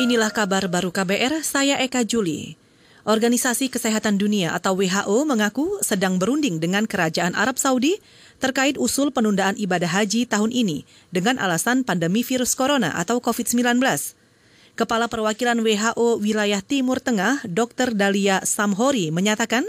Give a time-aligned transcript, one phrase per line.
[0.00, 2.56] Inilah kabar baru KBR, saya Eka Juli.
[3.04, 8.00] Organisasi Kesehatan Dunia atau WHO mengaku sedang berunding dengan Kerajaan Arab Saudi
[8.40, 13.76] terkait usul penundaan ibadah haji tahun ini dengan alasan pandemi virus corona atau COVID-19.
[14.72, 17.92] Kepala Perwakilan WHO Wilayah Timur Tengah, Dr.
[17.92, 19.68] Dalia Samhori, menyatakan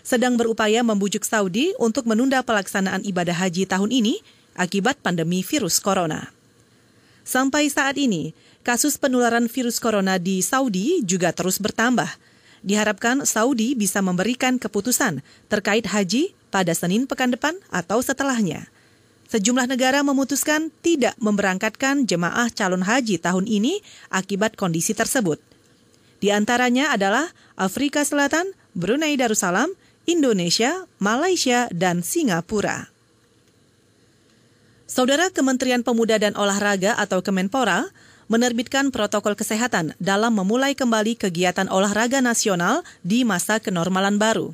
[0.00, 4.24] sedang berupaya membujuk Saudi untuk menunda pelaksanaan ibadah haji tahun ini
[4.56, 6.32] akibat pandemi virus corona.
[7.28, 8.32] Sampai saat ini,
[8.68, 12.12] kasus penularan virus corona di Saudi juga terus bertambah.
[12.60, 18.68] Diharapkan Saudi bisa memberikan keputusan terkait haji pada Senin pekan depan atau setelahnya.
[19.32, 23.80] Sejumlah negara memutuskan tidak memberangkatkan jemaah calon haji tahun ini
[24.12, 25.40] akibat kondisi tersebut.
[26.20, 29.72] Di antaranya adalah Afrika Selatan, Brunei Darussalam,
[30.04, 32.92] Indonesia, Malaysia, dan Singapura.
[34.88, 37.88] Saudara Kementerian Pemuda dan Olahraga atau Kemenpora
[38.28, 44.52] menerbitkan protokol kesehatan dalam memulai kembali kegiatan olahraga nasional di masa kenormalan baru.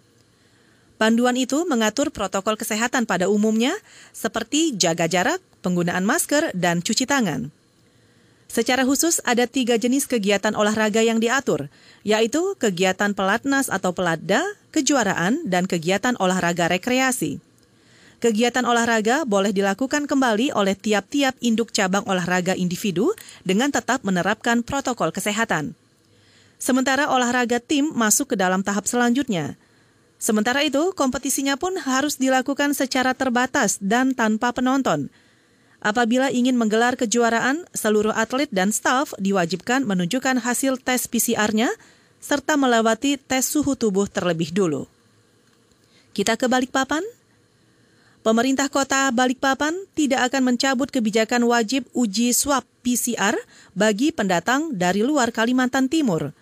[0.95, 3.75] Panduan itu mengatur protokol kesehatan pada umumnya
[4.15, 7.51] seperti jaga jarak, penggunaan masker, dan cuci tangan.
[8.47, 11.67] Secara khusus ada tiga jenis kegiatan olahraga yang diatur,
[12.07, 17.43] yaitu kegiatan pelatnas atau pelatda, kejuaraan, dan kegiatan olahraga rekreasi.
[18.25, 23.13] Kegiatan olahraga boleh dilakukan kembali oleh tiap-tiap induk cabang olahraga individu
[23.45, 25.77] dengan tetap menerapkan protokol kesehatan.
[26.57, 29.61] Sementara olahraga tim masuk ke dalam tahap selanjutnya.
[30.17, 35.13] Sementara itu, kompetisinya pun harus dilakukan secara terbatas dan tanpa penonton.
[35.85, 41.69] Apabila ingin menggelar kejuaraan, seluruh atlet dan staf diwajibkan menunjukkan hasil tes PCR-nya
[42.25, 44.89] serta melewati tes suhu tubuh terlebih dulu.
[46.17, 47.05] Kita ke Balikpapan.
[48.25, 53.37] Pemerintah kota Balikpapan tidak akan mencabut kebijakan wajib uji swab PCR
[53.77, 56.33] bagi pendatang dari luar Kalimantan Timur.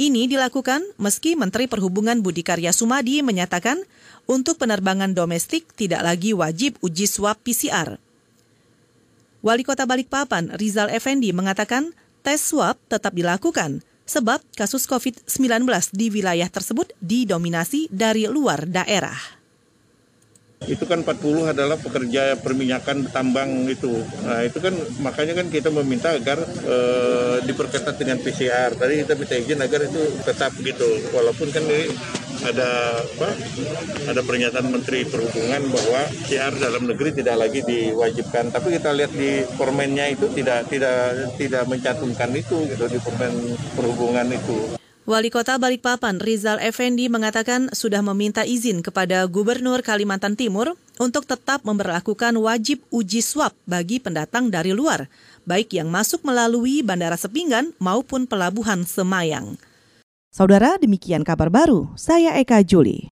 [0.00, 3.84] Ini dilakukan meski Menteri Perhubungan Budi Karya Sumadi menyatakan
[4.24, 8.00] untuk penerbangan domestik tidak lagi wajib uji swab PCR.
[9.44, 11.92] Wali Kota Balikpapan, Rizal Effendi, mengatakan
[12.24, 19.41] tes swab tetap dilakukan sebab kasus COVID-19 di wilayah tersebut didominasi dari luar daerah
[20.70, 24.02] itu kan 40 adalah pekerja perminyakan tambang itu.
[24.22, 26.76] Nah itu kan makanya kan kita meminta agar e,
[27.46, 28.74] diperketat dengan PCR.
[28.76, 30.88] Tadi kita minta izin agar itu tetap gitu.
[31.10, 31.90] Walaupun kan ini
[32.42, 33.28] ada apa?
[34.10, 38.50] Ada pernyataan Menteri Perhubungan bahwa PCR dalam negeri tidak lagi diwajibkan.
[38.50, 44.26] Tapi kita lihat di permennya itu tidak tidak tidak mencantumkan itu gitu di permen perhubungan
[44.34, 44.81] itu.
[45.02, 51.66] Wali Kota Balikpapan Rizal Effendi mengatakan sudah meminta izin kepada Gubernur Kalimantan Timur untuk tetap
[51.66, 55.10] memperlakukan wajib uji swab bagi pendatang dari luar,
[55.42, 59.58] baik yang masuk melalui Bandara Sepinggan maupun Pelabuhan Semayang.
[60.30, 61.90] Saudara, demikian kabar baru.
[61.98, 63.11] Saya Eka Juli.